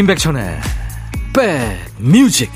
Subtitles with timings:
[0.00, 0.58] 임백천의
[1.34, 2.50] 백뮤직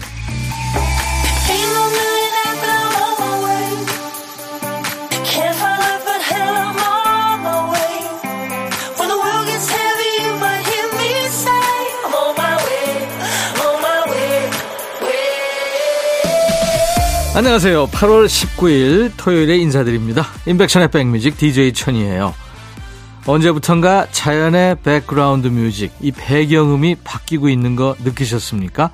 [17.37, 17.89] 안녕하세요.
[17.89, 20.29] 8월 19일 토요일에 인사드립니다.
[20.47, 22.44] 임백천의 백뮤직 DJ 천이에요.
[23.27, 28.91] 언제부턴가 자연의 백그라운드 뮤직, 이 배경음이 바뀌고 있는 거 느끼셨습니까?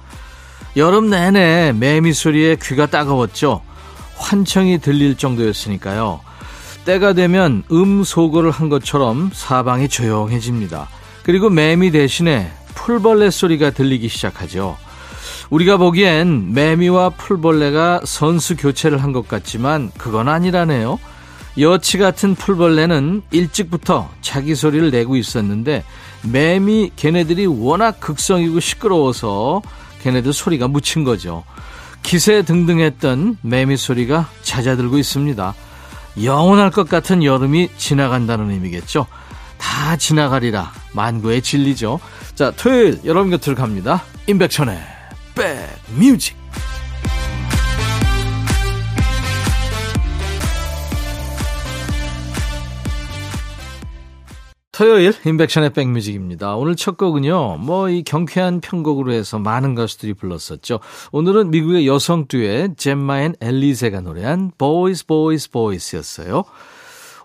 [0.77, 3.61] 여름 내내 매미 소리에 귀가 따가웠죠?
[4.17, 6.21] 환청이 들릴 정도였으니까요.
[6.85, 10.89] 때가 되면 음소거를 한 것처럼 사방이 조용해집니다.
[11.25, 14.77] 그리고 매미 대신에 풀벌레 소리가 들리기 시작하죠.
[15.51, 21.01] 우리가 보기엔 매미와 풀벌레가 선수 교체를 한 것 같지만 그건 아니라네요.
[21.61, 25.85] 여치 같은 풀벌레는 일찍부터 자기 소리를 내고 있었는데
[26.23, 29.63] 매미 걔네들이 워낙 극성이고 시끄러워서
[30.03, 31.45] 걔네들 소리가 묻힌 거죠.
[32.03, 35.55] 기세 등등했던 매미 소리가 잦아들고 있습니다.
[36.23, 39.07] 영원할 것 같은 여름이 지나간다는 의미겠죠.
[39.59, 42.01] 다 지나가리라 만구의 진리죠.
[42.35, 44.03] 자, 토요일 여러분 곁으로 갑니다.
[44.27, 44.79] 임백천의
[45.35, 46.37] 백뮤직
[54.81, 56.57] 토요일 임백천의 백뮤직입니다.
[56.57, 57.59] 오늘 첫 곡은요.
[57.59, 60.81] 뭐 이 경쾌한 편곡으로 해서 많은 가수들이 불렀었죠.
[61.13, 66.45] 오늘은 미국의 여성 듀엣 젬마 앤 엘리세가 노래한 Boys Boys Boys였어요.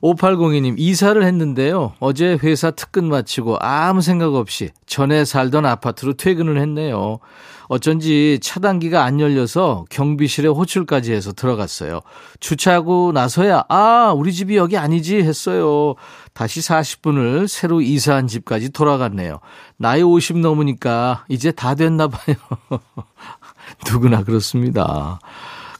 [0.02, 1.94] 5802님, 이사를 했는데요.
[2.02, 7.20] 어제 회사 특근 마치고 아무 생각 없이 전에 살던 아파트로 퇴근을 했네요.
[7.68, 12.02] 어쩐지 차단기가 안 열려서 경비실에 호출까지 해서 들어갔어요.
[12.40, 15.96] 주차하고 나서야, 아, 우리 집이 여기 아니지 했어요.
[16.34, 19.40] 다시 40분을 새로 이사한 집까지 돌아갔네요.
[19.78, 22.36] 나이 50 넘으니까 이제 다 됐나 봐요.
[23.92, 25.20] 누구나 그렇습니다.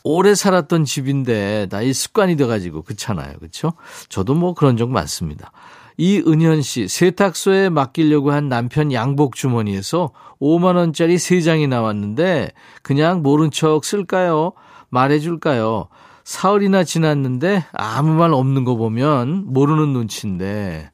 [0.04, 3.38] 오래 살았던 집인데 나이 습관이 돼가지고 그렇잖아요.
[3.40, 3.74] 그렇죠?
[4.08, 5.52] 저도 뭐 그런 적 많습니다.
[5.98, 10.12] 이은현 씨, 세탁소에 맡기려고 한 남편 양복 주머니에서
[10.42, 12.52] 5만원짜리 3장이 나왔는데,
[12.82, 14.54] 그냥 모른 척 쓸까요?
[14.90, 15.88] 말해줄까요?
[16.24, 20.92] 사흘이나 지났는데, 아무 말 없는 거 보면 모르는 눈치인데,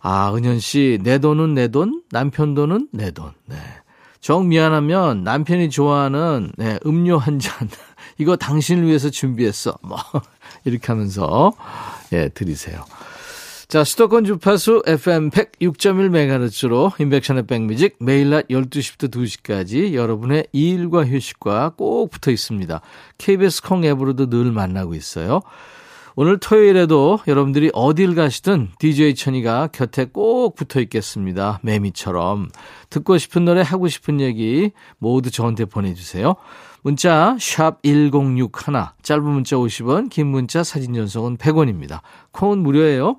[0.00, 3.32] 아, 은현 씨, 내 돈은 내 돈, 남편 돈은 내 돈.
[3.46, 3.56] 네.
[4.20, 7.68] 정 미안하면 남편이 좋아하는 네, 음료 한 잔.
[8.18, 9.78] 이거 당신을 위해서 준비했어.
[9.82, 9.98] 뭐,
[10.64, 11.52] 이렇게 하면서,
[12.12, 12.84] 예, 드리세요.
[13.68, 22.08] 자, 수도권 주파수 FM 106.1MHz로 인백션의 백뮤직 매일 낮 12시부터 2시까지 여러분의 일과 휴식과 꼭
[22.08, 22.80] 붙어 있습니다.
[23.18, 25.42] KBS 콩 앱으로도 늘 만나고 있어요.
[26.16, 31.60] 오늘 토요일에도 여러분들이 어딜 가시든 DJ 천이가 곁에 꼭 붙어 있겠습니다.
[31.62, 32.48] 매미처럼.
[32.88, 36.36] 듣고 싶은 노래, 하고 싶은 얘기 모두 저한테 보내주세요.
[36.80, 37.36] 문자
[37.82, 38.48] 1061,
[39.02, 42.00] 짧은 문자 50원, 긴 문자 사진 전송은 100원입니다.
[42.32, 43.18] 콩은 무료예요.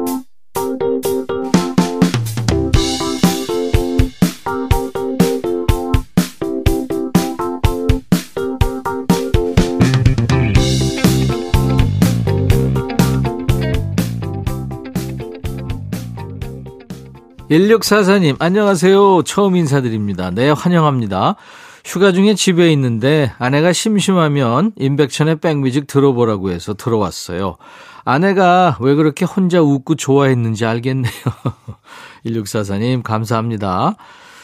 [17.51, 19.23] 1644님, 안녕하세요.
[19.23, 20.31] 처음 인사드립니다.
[20.31, 21.35] 네, 환영합니다.
[21.83, 27.57] 휴가 중에 집에 있는데 아내가 심심하면 임백천의 백뮤직 들어보라고 해서 들어왔어요.
[28.05, 31.11] 아내가 왜 그렇게 혼자 웃고 좋아했는지 알겠네요.
[32.25, 33.95] 1644님, 감사합니다.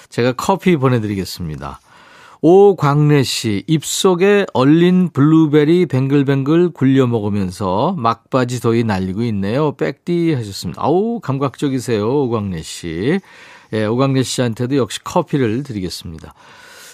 [0.09, 1.79] 제가 커피 보내드리겠습니다.
[2.41, 9.75] 오광래 씨, 입속에 얼린 블루베리 뱅글뱅글 굴려 먹으면서 막바지 더위 날리고 있네요.
[9.75, 10.81] 백디 하셨습니다.
[10.83, 12.07] 아우, 감각적이세요.
[12.07, 13.19] 오광래 씨.
[13.73, 16.33] 예, 오광래 씨한테도 역시 커피를 드리겠습니다.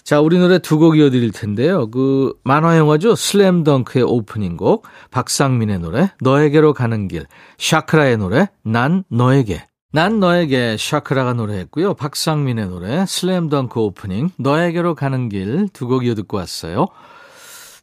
[0.03, 1.89] 자, 우리 노래 두 곡 이어드릴 텐데요.
[1.89, 3.15] 그 만화 영화죠.
[3.15, 7.25] 슬램덩크의 오프닝 곡, 박상민의 노래, 너에게로 가는 길,
[7.57, 9.63] 샤크라의 노래, 난 너에게.
[9.95, 11.93] 난 너에게 샤크라가 노래했고요.
[11.93, 16.87] 박상민의 노래 슬램덩크 오프닝 너에게로 가는 길 두 곡 이어 듣고 왔어요.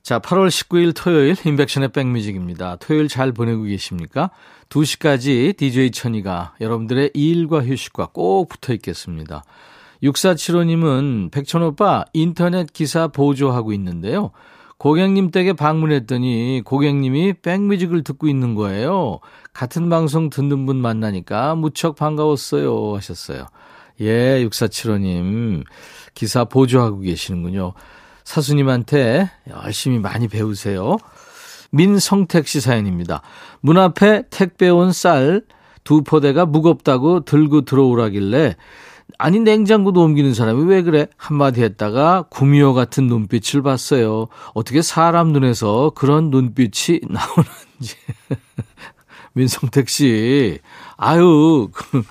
[0.03, 2.77] 자, 8월 19일 토요일 임백천의 백뮤직입니다.
[2.77, 4.31] 토요일 잘 보내고 계십니까?
[4.71, 9.45] 2시까지 DJ 천이가 여러분들의 일과 휴식과 꼭 붙어 있겠습니다.
[10.03, 14.33] 6475님은 백천오빠 인터넷 기사 보조하고 있는데요.
[14.81, 19.21] 고객님 댁에 방문했더니 고객님이 백뮤직을 듣고 있는 거예요.
[19.53, 22.97] 같은 방송 듣는 분 만나니까 무척 반가웠어요.
[22.97, 23.45] 하셨어요.
[24.01, 25.65] 예, 6475님.
[26.15, 27.75] 기사 보조하고 계시는군요.
[28.25, 30.97] 사수님한테 열심히 많이 배우세요.
[31.73, 33.21] 민성택 씨 사연입니다.
[33.61, 35.43] 문 앞에 택배 온 쌀
[35.85, 38.57] 두 포대가 무겁다고 들고 들어오라길래
[39.19, 41.07] 아니 냉장고도 옮기는 사람이 왜 그래?
[41.17, 44.27] 한마디 했다가 구미호 같은 눈빛을 봤어요.
[44.55, 47.97] 어떻게 사람 눈에서 그런 눈빛이 나오는지.
[49.33, 50.59] 민성택 씨,
[50.97, 52.03] 아유, 그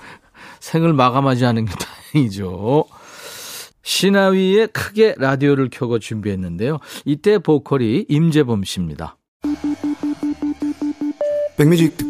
[0.60, 1.72] 생을 마감하지 않은 게
[2.12, 2.84] 다행이죠.
[3.82, 6.78] 신하위에 크게 라디오를 켜고 준비했는데요.
[7.04, 9.16] 이때 보컬이 임재범 씨입니다.
[11.56, 11.96] 백뮤직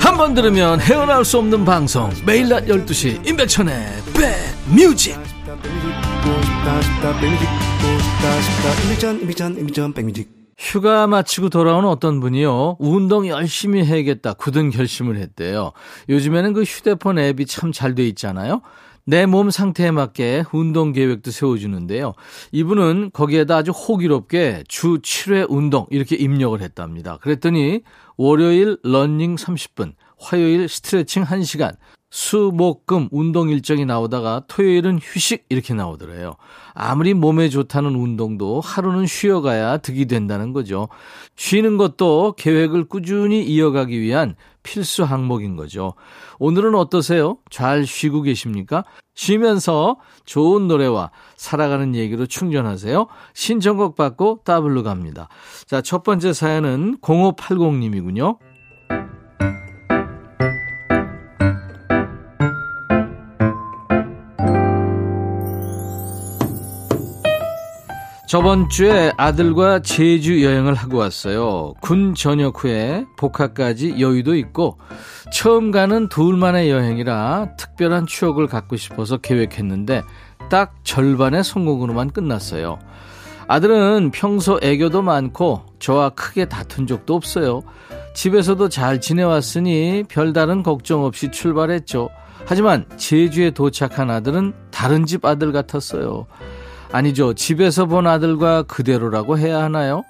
[0.00, 3.74] 한 번 들으면 헤어나올 수 없는 방송 매일 낮 12시 임백천의
[4.12, 5.16] 백뮤직
[10.58, 12.76] 휴가 마치고 돌아온 어떤 분이요.
[12.80, 14.34] 운동 열심히 해야겠다.
[14.34, 15.72] 굳은 결심을 했대요.
[16.10, 18.60] 요즘에는 그 휴대폰 앱이 참 잘 돼 있잖아요.
[19.10, 22.12] 내 몸 상태에 맞게 운동 계획도 세워주는데요.
[22.52, 27.18] 이분은 거기에다 아주 호기롭게 주 7회 운동 이렇게 입력을 했답니다.
[27.20, 27.82] 그랬더니
[28.16, 31.74] 월요일 러닝 30분, 화요일 스트레칭 1시간,
[32.10, 36.34] 수, 목, 금 운동 일정이 나오다가 토요일은 휴식 이렇게 나오더래요.
[36.74, 40.88] 아무리 몸에 좋다는 운동도 하루는 쉬어가야 득이 된다는 거죠.
[41.36, 44.34] 쉬는 것도 계획을 꾸준히 이어가기 위한
[44.64, 45.94] 필수 항목인 거죠.
[46.40, 47.38] 오늘은 어떠세요?
[47.48, 48.84] 잘 쉬고 계십니까?
[49.14, 53.06] 쉬면서 좋은 노래와 살아가는 얘기로 충전하세요.
[53.34, 55.28] 신청곡 받고 따블로 갑니다.
[55.66, 58.38] 자, 첫 번째 사연은 0580님이군요.
[68.30, 71.74] 저번 주에 아들과 제주 여행을 하고 왔어요.
[71.80, 74.78] 군 전역 후에 복학까지 여유도 있고
[75.32, 80.02] 처음 가는 둘만의 여행이라 특별한 추억을 갖고 싶어서 계획했는데
[80.48, 82.78] 딱 절반의 성공으로만 끝났어요.
[83.48, 87.64] 아들은 평소 애교도 많고 저와 크게 다툰 적도 없어요.
[88.14, 92.10] 집에서도 잘 지내왔으니 별다른 걱정 없이 출발했죠.
[92.46, 96.28] 하지만 제주에 도착한 아들은 다른 집 아들 같았어요.
[96.92, 97.34] 아니죠.
[97.34, 100.02] 집에서 본 아들과 그대로라고 해야 하나요?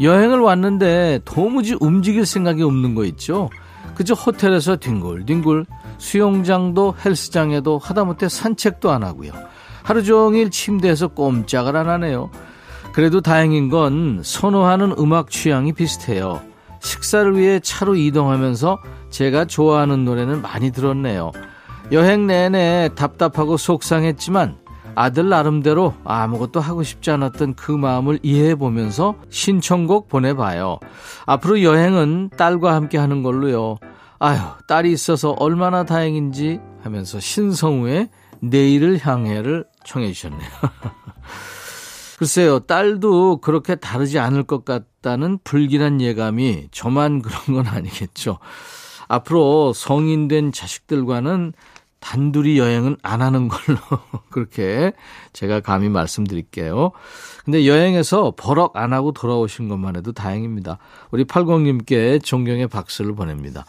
[0.00, 3.50] 여행을 왔는데 도무지 움직일 생각이 없는 거 있죠?
[3.94, 5.66] 그저 호텔에서 뒹굴뒹굴
[5.98, 9.32] 수영장도 헬스장에도 하다못해 산책도 안 하고요.
[9.84, 12.30] 하루 종일 침대에서 꼼짝을 안 하네요.
[12.92, 16.40] 그래도 다행인 건 선호하는 음악 취향이 비슷해요.
[16.80, 18.78] 식사를 위해 차로 이동하면서
[19.10, 21.32] 제가 좋아하는 노래는 많이 들었네요.
[21.92, 24.63] 여행 내내 답답하고 속상했지만
[24.94, 30.78] 아들 나름대로 아무것도 하고 싶지 않았던 그 마음을 이해해 보면서 신청곡 보내봐요.
[31.26, 33.76] 앞으로 여행은 딸과 함께 하는 걸로요.
[34.18, 38.08] 아유, 딸이 있어서 얼마나 다행인지 하면서 신성우의
[38.40, 40.48] 내일을 향해를 청해 주셨네요.
[42.18, 48.38] 글쎄요, 딸도 그렇게 다르지 않을 것 같다는 불길한 예감이 저만 그런 건 아니겠죠.
[49.08, 51.52] 앞으로 성인 된 자식들과는
[52.04, 53.78] 단둘이 여행은 안 하는 걸로
[54.28, 54.92] 그렇게
[55.32, 56.92] 제가 감히 말씀드릴게요.
[57.46, 60.76] 근데 여행에서 버럭 안 하고 돌아오신 것만 해도 다행입니다.
[61.10, 63.64] 우리 80님께 존경의 박수를 보냅니다.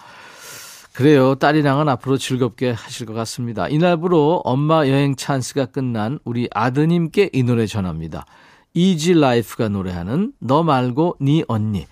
[0.91, 1.35] 그래요.
[1.35, 3.69] 딸이랑은 앞으로 즐겁게 하실 것 같습니다.
[3.69, 8.25] 이날부로 엄마 여행 찬스가 끝난 우리 아드님께 이 노래 전합니다.
[8.73, 11.85] 이지 라이프가 노래하는 너 말고 네 언니.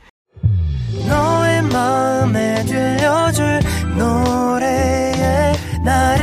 [1.07, 3.59] 너의 마음에 들려줄
[3.97, 6.22] 노래에 나를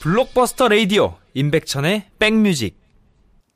[0.00, 2.78] 블록버스터 레이디오 임백천의 백뮤직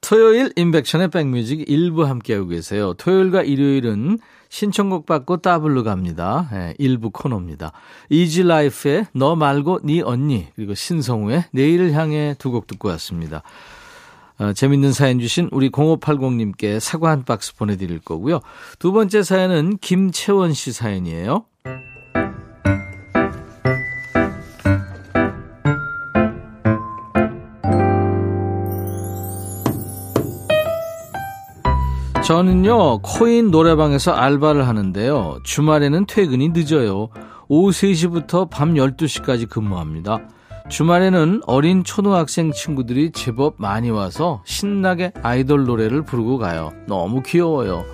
[0.01, 2.93] 토요일 임백천의 백뮤직 일부 함께하고 계세요.
[2.95, 4.19] 토요일과 일요일은
[4.49, 6.49] 신청곡 받고 따블로 갑니다.
[6.53, 7.73] 네, 일부 코너입니다.
[8.11, 13.43] 이지라이프의 너 말고 네 언니 그리고 신성우의 내일을 향해 두 곡 듣고 왔습니다.
[14.39, 18.41] 어, 재밌는 사연 주신 우리 0580님께 사과 한 박스 보내드릴 거고요.
[18.79, 21.47] 두 번째 사연은 김채원 씨 사연이에요.
[32.23, 35.41] 저는요, 코인 노래방에서 알바를 하는데요.
[35.43, 37.09] 주말에는 퇴근이 늦어요.
[37.49, 40.21] 오후 3시부터 밤 12시까지 근무합니다.
[40.69, 46.71] 주말에는 어린 초등학생 친구들이 제법 많이 와서 신나게 아이돌 노래를 부르고 가요.
[46.87, 47.85] 너무 귀여워요.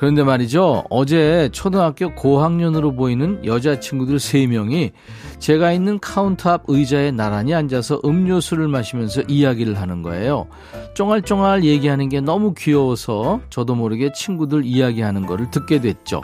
[0.00, 0.84] 그런데 말이죠.
[0.88, 4.92] 어제 초등학교 고학년으로 보이는 여자친구들 3명이
[5.38, 10.46] 제가 있는 카운터 앞 의자에 나란히 앉아서 음료수를 마시면서 이야기를 하는 거예요.
[10.94, 16.22] 쫑알쫑알 얘기하는 게 너무 귀여워서 저도 모르게 친구들 이야기하는 거를 듣게 됐죠.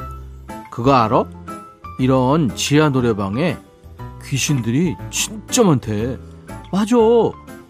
[0.71, 1.26] 그거 알아?
[1.99, 3.59] 이런 지하 노래방에
[4.25, 6.16] 귀신들이 진짜 많대.
[6.73, 6.97] 맞아.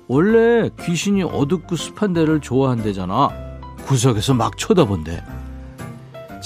[0.06, 3.30] 원래 귀신이 어둡고 습한 데를 좋아한대잖아.
[3.86, 5.20] 구석에서 막 쳐다본대.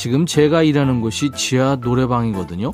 [0.01, 2.73] 지금 제가 일하는 곳이 지하 노래방이거든요.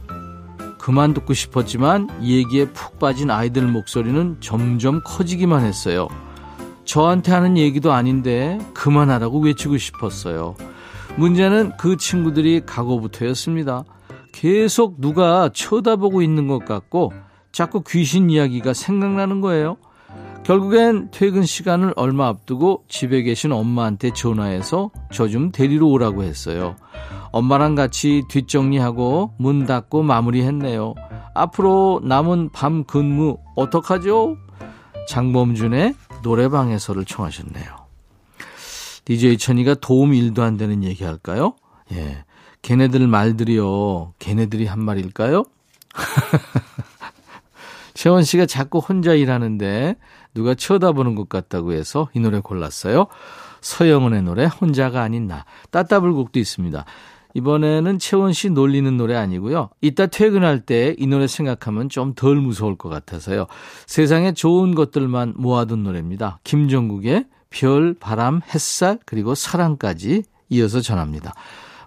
[0.79, 6.07] 그만 듣고 싶었지만 얘기에 푹 빠진 아이들 목소리는 점점 커지기만 했어요.
[6.85, 10.55] 저한테 하는 얘기도 아닌데 그만하라고 외치고 싶었어요.
[11.17, 13.83] 문제는 그 친구들이 각오부터였습니다.
[14.33, 17.13] 계속 누가 쳐다보고 있는 것 같고
[17.51, 19.79] 자꾸 귀신 이야기가 생각나는 거예요.
[20.47, 26.77] 결국엔 퇴근 시간을 얼마 앞두고 집에 계신 엄마한테 전화해서 저 좀 데리러 오라고 했어요.
[27.33, 30.95] 엄마랑 같이 뒷정리하고 문 닫고 마무리했네요.
[31.35, 34.37] 앞으로 남은 밤 근무 어떡하죠?
[35.09, 37.67] 장범준의 노래방에서를 청하셨네요.
[39.05, 41.55] DJ 천이가 도움 일도 안 되는 얘기 할까요?
[41.93, 42.25] 예.
[42.63, 44.13] 걔네들 말들이요.
[44.21, 45.43] 걔네들이 한 말일까요?
[47.95, 49.97] 채원 씨가 자꾸 혼자 일하는데
[50.37, 53.07] 누가 쳐다보는 것 같다고 해서 이 노래 골랐어요.
[53.63, 55.47] 서영은의 노래 혼자가 아닌 나.
[55.71, 56.85] 따따불곡도 있습니다.
[57.33, 59.71] 이번에는 채원 씨 놀리는 노래 아니고요.
[59.81, 63.47] 이따 퇴근할 때 이 노래 생각하면 좀 덜 무서울 것 같아서요.
[63.87, 66.39] 세상에 좋은 것들만 모아둔 노래입니다.
[66.45, 71.33] 김종국의 별, 바람, 햇살, 그리고 사랑까지 이어서 전합니다.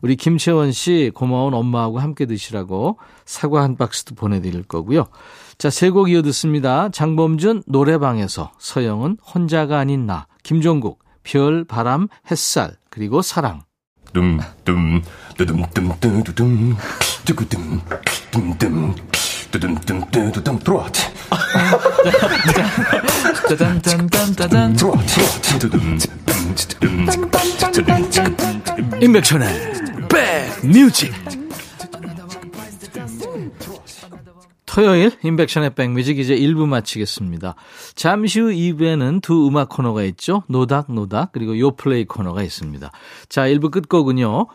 [0.01, 5.08] 우리 김채원 씨 고마운 엄마하고 함께 드시라고 사과 한 박스도 보내드릴 거고요.
[5.58, 6.89] 자, 세 곡 이어 듣습니다.
[6.89, 13.62] 장범준 노래방에서 서영은 혼자가 아닌 나, 김종국 별, 바람, 햇살, 그리고 사랑.
[14.13, 15.01] 둠둠
[15.38, 16.75] 두둠둠두둠
[17.25, 17.82] 두구둠
[18.32, 18.96] 둠둠
[19.51, 20.88] 두둠둠두둠 들어와
[23.48, 24.96] 짜잔짠짠짠짠 들어와
[29.01, 29.69] 임백천의
[30.10, 31.13] 백뮤직
[34.66, 37.56] 토요일 인백션의 백뮤직 이제 1부 마치겠습니다.
[37.96, 40.44] 잠시 후 2부에는 두 음악 코너가 있죠.
[40.48, 42.92] 노닥노닥 그리고 요플레이 코너가 있습니다.
[43.30, 44.48] 자 1부 끝곡은요.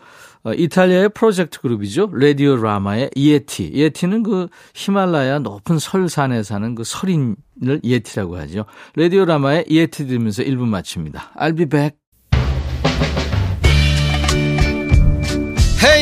[0.44, 2.10] 어, 이탈리아의 프로젝트 그룹이죠.
[2.12, 3.70] 레디오 라마의 Yeti.
[3.74, 8.66] Yeti는 그 히말라야 높은 설산에 사는 그 설인을 Yeti라고 하죠.
[8.94, 11.32] 레디오 라마의 Yeti 들으면서 1부 마칩니다.
[11.36, 12.03] I'll be back.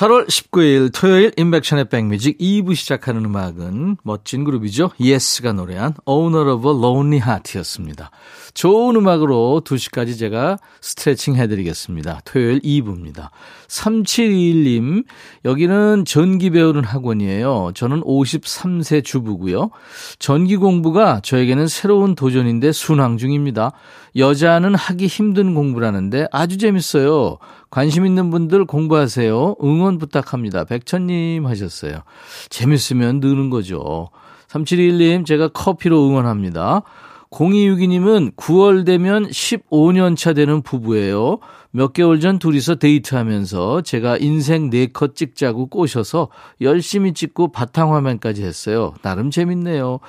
[0.00, 4.92] 8월 19일 토요일 임백천의 백뮤직 2부 시작하는 음악은 멋진 그룹이죠.
[4.98, 8.10] 예스가 노래한 Owner of a Lonely Heart였습니다.
[8.54, 12.22] 좋은 음악으로 2시까지 제가 스트레칭 해드리겠습니다.
[12.24, 13.28] 토요일 2부입니다.
[13.68, 15.04] 3721님,
[15.44, 17.72] 여기는 전기 배우는 학원이에요.
[17.74, 19.68] 저는 53세 주부고요.
[20.18, 23.72] 전기 공부가 저에게는 새로운 도전인데 순항 중입니다.
[24.16, 27.38] 여자는 하기 힘든 공부라는데 아주 재밌어요.
[27.70, 29.56] 관심 있는 분들 공부하세요.
[29.62, 30.64] 응원 부탁합니다.
[30.64, 32.02] 백천님 하셨어요.
[32.48, 34.08] 재밌으면 느는 거죠.
[34.48, 36.82] 3721님, 제가 커피로 응원합니다.
[37.30, 41.38] 0262님은 9월 되면 15년 차 되는 부부예요.
[41.70, 46.28] 몇 개월 전 둘이서 데이트하면서 제가 인생 네컷 찍자고 꼬셔서
[46.60, 48.94] 열심히 찍고 바탕화면까지 했어요.
[49.02, 50.00] 나름 재밌네요.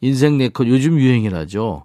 [0.00, 1.84] 인생 네컷 요즘 유행이라죠.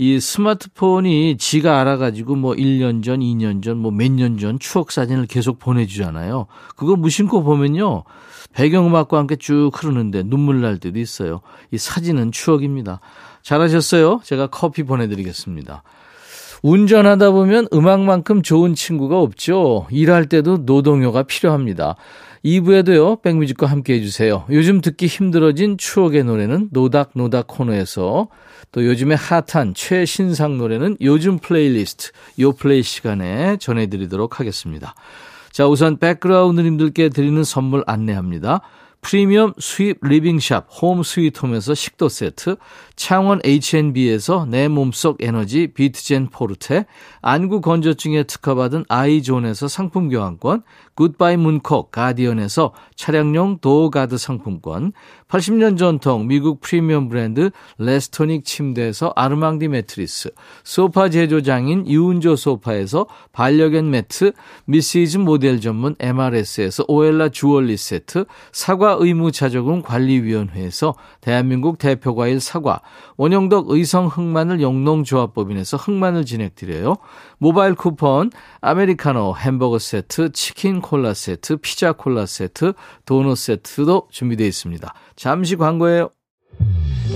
[0.00, 5.26] 이 스마트폰이 지가 알아가지고 뭐 1년 전, 2년 전, 뭐 몇 년 전 추억 사진을
[5.26, 6.46] 계속 보내주잖아요.
[6.76, 8.04] 그거 무심코 보면요.
[8.52, 11.40] 배경음악과 함께 쭉 흐르는데 눈물 날 때도 있어요.
[11.72, 13.00] 이 사진은 추억입니다.
[13.42, 14.20] 잘하셨어요.
[14.22, 15.82] 제가 커피 보내드리겠습니다.
[16.62, 19.86] 운전하다 보면 음악만큼 좋은 친구가 없죠.
[19.90, 21.96] 일할 때도 노동요가 필요합니다.
[22.44, 24.44] 2부에도요, 백뮤직과 함께 해주세요.
[24.50, 28.28] 요즘 듣기 힘들어진 추억의 노래는 노닥노닥 코너에서
[28.72, 34.94] 또 요즘에 핫한 최신상 노래는 요즘 플레이리스트, 요 플레이 시간에 전해드리도록 하겠습니다.
[35.50, 38.60] 자, 우선 background님들께 드리는 선물 안내합니다.
[39.00, 42.56] 프리미엄 수입 living shop 홈 스위트홈에서 식도 세트,
[42.96, 46.84] 창원 H&B에서 내 몸속 에너지 비트젠 포르테,
[47.22, 50.62] 안구 건조증에 특허받은 아이존에서 상품 교환권,
[50.98, 54.92] 굿바이 문콕 가디언에서 차량용 door guard 상품권,
[55.28, 60.32] 80년 전통 미국 프리미엄 브랜드 레스토닉 침대에서 아르망디 매트리스,
[60.64, 64.32] 소파 제조장인 이운조 소파에서 반려견 매트,
[64.64, 72.80] 미시즈 모델 전문 MRS에서 오엘라 주얼리 세트, 사과 의무 자조금 관리위원회에서 대한민국 대표 과일 사과,
[73.16, 76.96] 원영덕 의성 흑마늘 영농조합법인에서 흑마늘 진액 드려요.
[77.38, 82.72] 모바일 쿠폰, 아메리카노 햄버거 세트, 치킨 콜라 세트, 피자 콜라 세트,
[83.04, 84.94] 도넛 세트도 준비되어 있습니다.
[85.16, 86.08] 잠시 광고예요.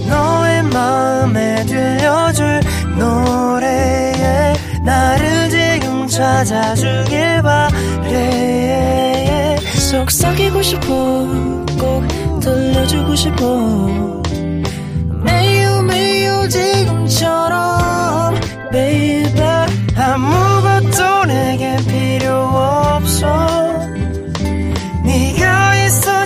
[0.08, 2.60] 너의 마음에 들려줄
[2.98, 4.52] 노래에
[4.84, 9.56] 나를 지금 찾아주길 바래
[9.90, 10.84] 속삭이고 싶어
[11.80, 12.06] 꼭
[12.40, 14.22] 들려주고 싶어
[15.24, 18.34] 매우 매우 지금처럼
[18.70, 19.40] baby
[19.96, 23.61] 아무것도 내게 필요 없어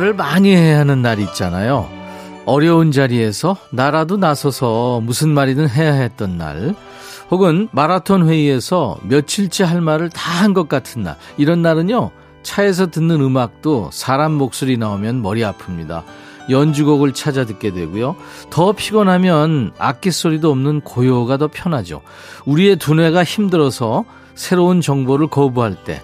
[0.00, 1.86] 말을 많이 해야 하는 날이 있잖아요.
[2.46, 6.74] 어려운 자리에서 나라도 나서서 무슨 말이든 해야 했던 날,
[7.30, 12.10] 혹은 마라톤 회의에서 며칠째 할 말을 다 한 것 같은 날, 이런 날은요,
[12.42, 16.02] 차에서 듣는 음악도 사람 목소리 나오면 머리 아픕니다.
[16.48, 18.16] 연주곡을 찾아 듣게 되고요.
[18.48, 22.00] 더 피곤하면 악기 소리도 없는 고요가 더 편하죠.
[22.46, 26.02] 우리의 두뇌가 힘들어서 새로운 정보를 거부할 때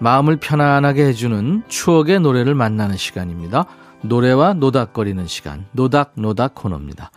[0.00, 3.66] 마음을 편안하게 해주는 추억의 노래를 만나는 시간입니다.
[4.02, 7.10] 노래와 노닥거리는 시간, 노닥노닥 코너입니다.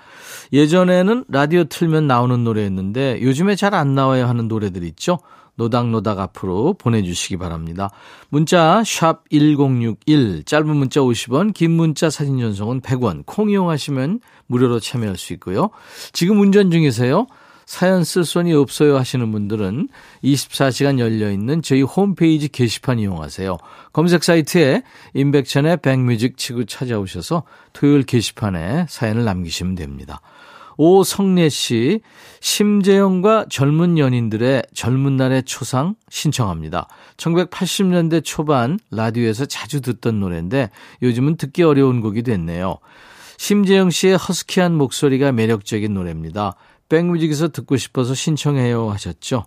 [0.51, 5.19] 예전에는 라디오 틀면 나오는 노래였는데 요즘에 잘 안 나와야 하는 노래들 있죠?
[5.55, 7.91] 노닥노닥 앞으로 보내주시기 바랍니다.
[8.29, 15.33] 문자 1061, 짧은 문자 50원, 긴 문자 사진 전송은 100원, 콩 이용하시면 무료로 참여할 수
[15.33, 15.69] 있고요.
[16.13, 17.27] 지금 운전 중이세요?
[17.65, 19.89] 사연 쓸 손이 없어요 하시는 분들은
[20.23, 23.57] 24시간 열려 있는 저희 홈페이지 게시판 이용하세요.
[23.93, 27.43] 검색 사이트에 임백천의 백뮤직 치고 찾아오셔서
[27.73, 30.21] 토요일 게시판에 사연을 남기시면 됩니다.
[30.77, 32.01] 오성래 씨,
[32.39, 36.87] 심재영과 젊은 연인들의 젊은 날의 초상 신청합니다.
[37.17, 40.71] 1980년대 초반 라디오에서 자주 듣던 노래인데
[41.03, 42.77] 요즘은 듣기 어려운 곡이 됐네요.
[43.37, 46.55] 심재영 씨의 허스키한 목소리가 매력적인 노래입니다.
[46.91, 49.45] 백뮤직에서 듣고 싶어서 신청해요 하셨죠.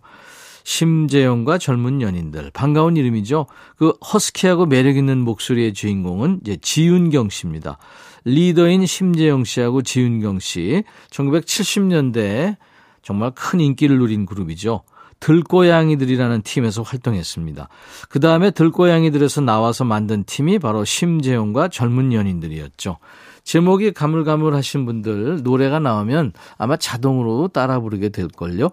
[0.64, 3.46] 심재영과 젊은 연인들 반가운 이름이죠.
[3.76, 7.76] 그 허스키하고 매력 있는 목소리의 주인공은 이제 지윤경 씨입니다.
[8.24, 12.56] 리더인 심재영 씨하고 지윤경 씨 1970년대에
[13.02, 14.82] 정말 큰 인기를 누린 그룹이죠.
[15.20, 17.68] 들고양이들이라는 팀에서 활동했습니다.
[18.08, 22.98] 그 다음에 들고양이들에서 나와서 만든 팀이 바로 심재영과 젊은 연인들이었죠.
[23.44, 28.70] 제목이 가물가물하신 분들 노래가 나오면 아마 자동으로 따라 부르게 될걸요.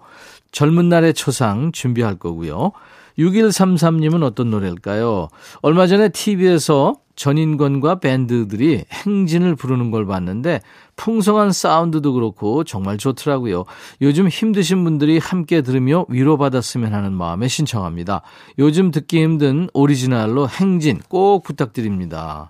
[0.51, 2.71] 젊은 날의 초상 준비할 거고요.
[3.19, 5.27] 6133님은 어떤 노래일까요?
[5.61, 10.61] 얼마 전에 TV에서 전인권과 밴드들이 행진을 부르는 걸 봤는데
[10.95, 13.65] 풍성한 사운드도 그렇고 정말 좋더라고요.
[14.01, 18.21] 요즘 힘드신 분들이 함께 들으며 위로받았으면 하는 마음에 신청합니다.
[18.57, 22.49] 요즘 듣기 힘든 오리지널로 행진 꼭 부탁드립니다.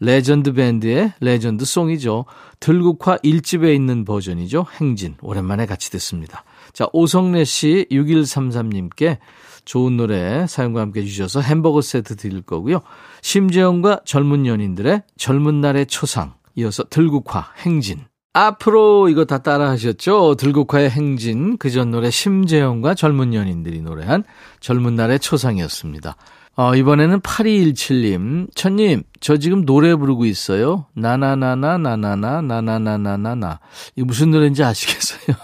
[0.00, 2.24] 레전드 밴드의 legend song이죠.
[2.60, 4.66] 들국화 1집에 있는 버전이죠.
[4.80, 5.16] 행진.
[5.20, 6.44] 오랜만에 같이 듣습니다.
[6.72, 9.18] 자, 오성래 씨 6133님께
[9.64, 12.80] 좋은 노래 사연과 함께 주셔서 햄버거 세트 드릴 거고요.
[13.22, 16.34] 심재영과 젊은 연인들의 젊은 날의 초상.
[16.54, 18.00] 이어서 들국화 행진.
[18.32, 20.36] 앞으로 이거 다 따라 하셨죠?
[20.36, 21.56] 들국화의 행진.
[21.58, 24.24] 그 전 노래 심재영과 젊은 연인들이 노래한
[24.60, 26.16] 젊은 날의 초상이었습니다.
[26.58, 28.52] 어, 이번에는 8217님.
[28.52, 30.86] 천님, 저 지금 노래 부르고 있어요.
[30.92, 33.60] 나나나나, 나나나, 나나나나나나.
[33.94, 35.36] 이거 무슨 노래인지 아시겠어요?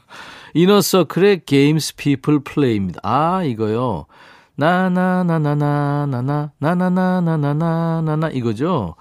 [0.54, 3.00] 이너서클의 Games People Play입니다.
[3.02, 4.06] 아, 이거요.
[4.56, 8.94] 나나나나나나나, 나나나나나나나, 이거죠?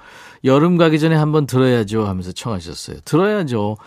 [0.43, 2.97] 여름 가기 전에 한번 들어야죠 하면서 청하셨어요.
[3.05, 3.77] 들어야죠.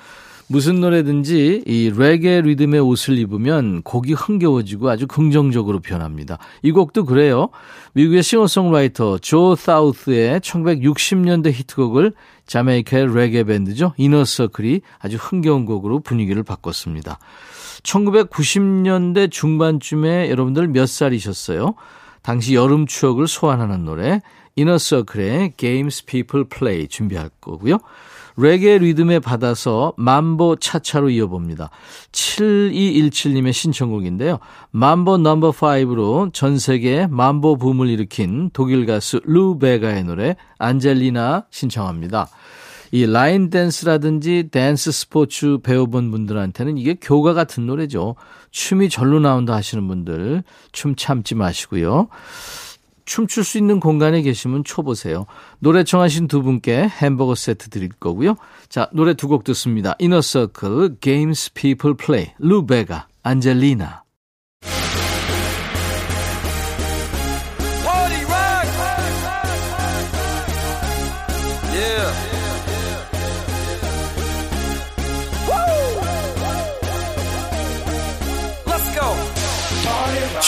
[0.47, 6.39] 무슨 노래든지 이 레게 리듬의 옷을 입으면 곡이 흥겨워지고 아주 긍정적으로 변합니다.
[6.63, 7.49] 이 곡도 그래요.
[7.95, 12.13] 미국의 싱어송라이터 조 사우스의 1960년대 히트곡을
[12.47, 13.95] 자메이카의 레게 밴드죠.
[13.97, 17.19] 이너서클이 아주 흥겨운 곡으로 분위기를 바꿨습니다.
[17.83, 21.75] 1990년대 중반쯤에 여러분들 몇 살이셨어요?
[22.23, 24.21] 당시 여름 추억을 소환하는 노래
[24.57, 27.79] 이너서클의 Games People Play 준비할 거고요.
[28.37, 31.71] 레게 리듬에 받아서 만보 차차로 이어봅니다.
[32.13, 34.39] 7217님의 신청곡인데요.
[34.71, 42.29] Mambo Number 5로 전 세계 맘보 붐을 일으킨 독일 가수 루 베가의 노래 Angelina 신청합니다.
[42.91, 48.15] 이 line dance라든지 댄스 스포츠 배워본 분들한테는 이게 교과서 같은 노래죠.
[48.53, 52.07] 춤이 절로 나온다 하시는 분들 춤 참지 마시고요.
[53.05, 55.27] 춤출 수 있는 공간에 계시면 쳐보세요.
[55.59, 58.37] 노래 청하신 두 분께 햄버거 세트 드릴 거고요.
[58.69, 59.95] 자, 노래 두 곡 듣습니다.
[59.99, 64.04] 이너서클, Games People Play, 루 베가, Angelina.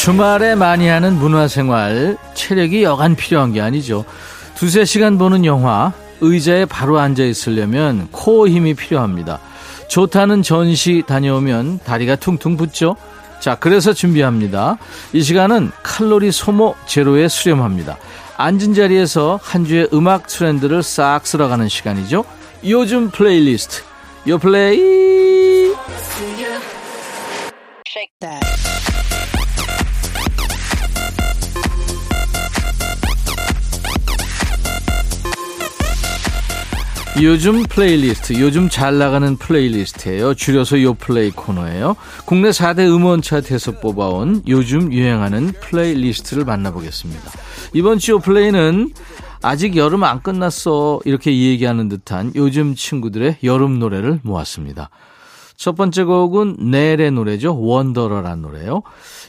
[0.07, 4.05] 주말에 많이 하는 문화생활, 체력이 여간 필요한 게 아니죠.
[4.55, 9.41] 두세 시간 보는 영화, 의자에 바로 앉아 있으려면 core 힘이 필요합니다.
[9.89, 12.95] 좋다는 전시 다녀오면 다리가 퉁퉁 붓죠?
[13.41, 14.79] 자, 그래서 준비합니다.
[15.13, 17.99] 이 시간은 칼로리 소모 제로에 수렴합니다.
[18.37, 22.25] 앉은 자리에서 한 주의 음악 트렌드를 싹 쓸어가는 시간이죠.
[22.65, 23.83] 요즘 플레이리스트.
[24.29, 25.75] 요 플레이.
[37.23, 40.35] 요즘 플레이리스트, 요즘 잘 나가는 playlist예요.
[40.35, 41.97] 줄여서 요play 코너예요.
[42.27, 47.23] 국내 4대 음원 차트에서 뽑아온 요즘 유행하는 playlist를 만나보겠습니다.
[47.73, 48.91] 이번 주 요play는
[49.41, 54.91] 아직 여름 안 끝났어 이렇게 얘기하는 듯한 요즘 친구들의 여름 노래를 모았습니다.
[55.57, 57.59] 첫 번째 곡은 넬의 노래죠.
[57.59, 58.83] Wanderer란 노래요.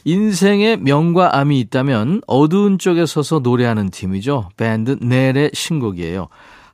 [0.04, 4.50] 인생에 명과 암이 있다면 어두운 쪽에 서서 노래하는 팀이죠.
[4.58, 6.28] 밴드 넬의 신곡이에요.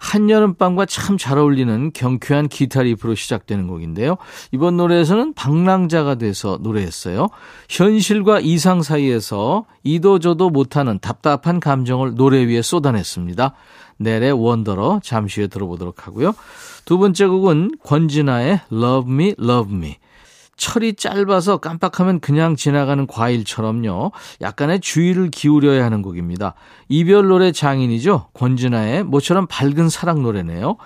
[0.05, 4.17] 한여름밤과 참 잘 어울리는 경쾌한 기타 리프로 시작되는 곡인데요.
[4.53, 7.29] 이번 노래에서는 방랑자가 돼서 노래했어요.
[7.69, 13.55] 현실과 이상 사이에서 이도저도 못하는 답답한 감정을 노래 위에 쏟아냈습니다.
[13.99, 16.35] 넬의 원더러 잠시 후에 들어보도록 하고요.
[16.85, 19.97] 두 번째 곡은 권진아의 Love Me, Love Me.
[20.57, 24.13] 철이 짧아서 깜빡하면 그냥 지나가는 과일처럼요.
[24.41, 26.55] 약간의 주의를 기울여야 하는 곡입니다.
[26.89, 28.29] 이별 노래 장인이죠.
[28.35, 30.77] 권진아의 모처럼 밝은 사랑 노래네요.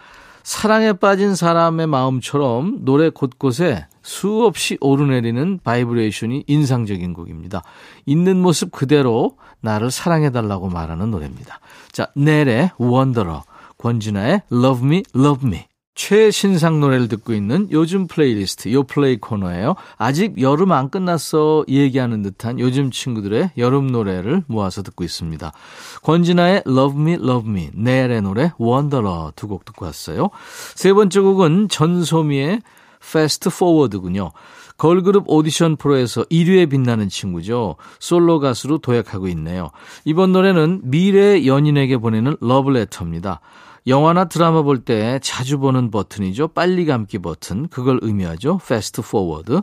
[0.43, 7.63] 사랑에 빠진 사람의 마음처럼 노래 곳곳에 수없이 오르내리는 바이브레이션이 인상적인 곡입니다.
[8.07, 11.61] 있는 모습 그대로 나를 사랑해달라고 말하는 노래입니다.
[11.93, 13.45] 자, 넬의 Wanderer,
[13.77, 15.68] 권진아의 Love Me, Love Me.
[15.99, 19.75] 최신상 노래를 듣고 있는 요즘 플레이리스트, 요 플레이 코너예요.
[19.97, 25.53] 아직 여름 안 끝났어 얘기하는 듯한 요즘 친구들의 여름 노래를 모아서 듣고 있습니다.
[26.05, 30.31] 권진아의 Love Me, Love Me, 넬의 노래 원더러 두 곡 듣고 왔어요.
[30.77, 32.63] 세 번째 곡은 전소미의
[33.03, 34.31] Fast Forward군요.
[34.77, 37.75] 걸그룹 오디션 프로에서 1위에 빛나는 친구죠.
[37.99, 39.71] 솔로 가수로 도약하고 있네요.
[40.05, 43.41] 이번 노래는 미래 연인에게 보내는 러브레터입니다.
[43.87, 46.49] 영화나 드라마 볼 때 자주 보는 버튼이죠.
[46.49, 47.69] 빨리 감기 버튼.
[47.69, 48.59] 그걸 의미하죠.
[48.63, 49.63] fast forward.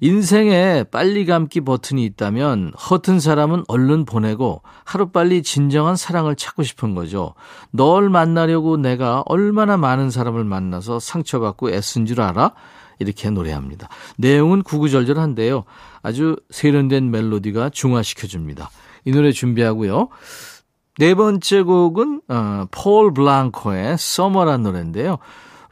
[0.00, 7.34] 인생에 빨리 감기 버튼이 있다면 허튼 사람은 얼른 보내고 하루빨리 진정한 사랑을 찾고 싶은 거죠.
[7.70, 12.52] 널 만나려고 내가 얼마나 많은 사람을 만나서 상처받고 애쓴 줄 알아?
[12.98, 13.88] 이렇게 노래합니다.
[14.16, 15.64] 내용은 구구절절한데요.
[16.02, 18.70] 아주 세련된 멜로디가 중화시켜줍니다.
[19.04, 20.08] 이 노래 준비하고요.
[20.98, 25.18] 네 번째 곡은 어, 폴 블랑코의 Summer란 노래인데요.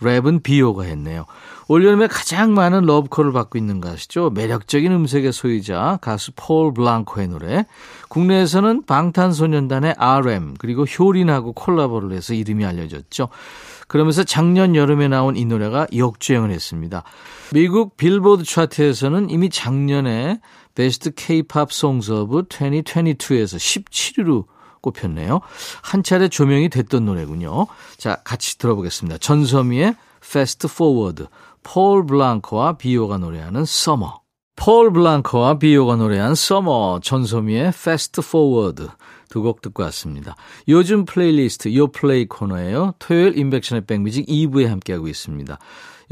[0.01, 1.25] 랩은 비오가 했네요.
[1.69, 4.31] 올여름에 가장 많은 러브콜을 받고 있는 가수죠.
[4.31, 7.65] 매력적인 음색의 소유자 가수 폴 블랑코의 노래.
[8.09, 13.31] 국내에서는 방탄소년단의 RM 그리고 효린하고 콜라보를 해서 이름이 알려졌죠.
[13.89, 17.03] 그러면서 작년 여름에 나온 이 노래가 역주행을 했습니다.
[17.53, 20.41] 미국 빌보드 차트에서는 이미 작년에
[20.75, 21.13] Best
[21.71, 24.45] Songs of 2022에서 17위로
[24.85, 25.41] 꼽혔네요.
[25.83, 27.67] 한 차례 조명이 됐던 노래군요.
[27.97, 29.19] 자, 같이 들어보겠습니다.
[29.19, 31.25] 전소미의 Fast Forward,
[31.63, 34.13] 폴 블랑코와 비오가 노래하는 Summer.
[34.57, 38.87] 폴 블랑코와 비오가 노래한 Summer, 전소미의 Fast Forward
[39.31, 40.37] 두 곡 듣고 왔습니다.
[40.69, 42.95] 요즘 플레이리스트 요 플레이 코너예요.
[43.01, 45.59] 토요일 인백션의 백뮤직 2부에 함께하고 있습니다.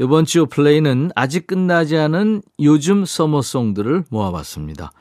[0.01, 4.91] 이번 주 play는 아직 끝나지 않은 요즘 summer song들을 모아봤습니다.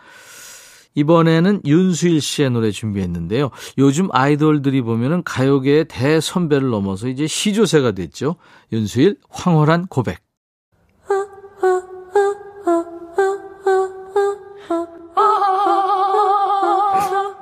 [0.95, 3.51] 이번에는 윤수일 씨의 노래 준비했는데요.
[3.79, 8.37] 요즘 아이돌들이 보면은 가요계의 대선배를 넘어서 이제 시조새가 됐죠.
[8.73, 10.21] 윤수일 황홀한 고백.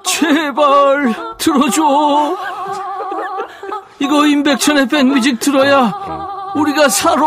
[0.05, 2.37] 제발 들어줘.
[4.01, 5.93] 이거 임백천의 백뮤직 들어야
[6.55, 7.23] 우리가 살아.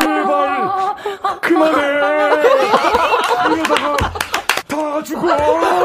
[0.00, 1.82] 제발 그만해.
[3.50, 3.96] 이러다가
[4.68, 5.79] 다 죽어.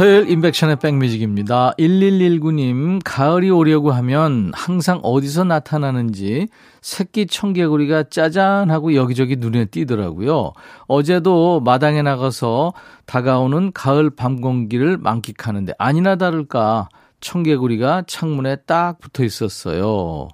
[0.00, 1.74] 토요일 인백션의 백뮤직입니다.
[1.78, 6.48] 1119님, 가을이 오려고 하면 항상 어디서 나타나는지
[6.80, 10.54] 새끼 청개구리가 짜잔 하고 여기저기 눈에 띄더라고요.
[10.86, 12.72] 어제도 마당에 나가서
[13.04, 16.88] 다가오는 가을 밤 공기를 만끽하는데 아니나 다를까
[17.20, 20.28] 청개구리가 창문에 딱 붙어 있었어요.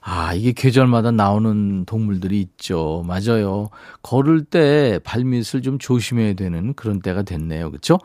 [0.00, 3.04] 아, 이게 계절마다 나오는 동물들이 있죠.
[3.04, 3.70] 맞아요.
[4.02, 7.72] 걸을 때 발밑을 좀 조심해야 되는 그런 때가 됐네요.
[7.72, 7.98] 그렇죠?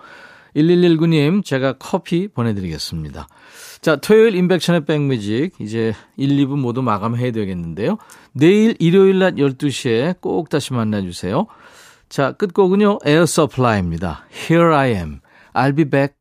[0.56, 3.28] 1119님, 제가 커피 보내드리겠습니다.
[3.82, 7.98] 자, 토요일 인백션의 백뮤직, 이제 1, 2부 모두 마감해야 되겠는데요.
[8.32, 11.46] 내일 일요일 낮 12시에 꼭 다시 만나주세요.
[12.10, 14.26] 자, 끝곡은요, 에어 서플라이입니다.
[14.50, 15.20] Here I am.
[15.54, 16.16] I'll be back.